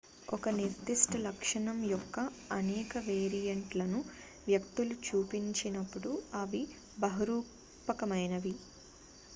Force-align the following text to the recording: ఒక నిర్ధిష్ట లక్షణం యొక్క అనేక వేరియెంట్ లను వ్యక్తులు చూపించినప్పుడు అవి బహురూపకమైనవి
ఒక 0.27 0.49
నిర్ధిష్ట 0.55 1.17
లక్షణం 1.25 1.77
యొక్క 1.87 2.15
అనేక 2.51 3.03
వేరియెంట్ 3.05 3.75
లను 3.75 3.99
వ్యక్తులు 4.47 4.97
చూపించినప్పుడు 5.05 6.13
అవి 6.41 6.63
బహురూపకమైనవి 6.99 8.55